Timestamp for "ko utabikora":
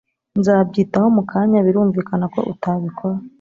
2.33-3.15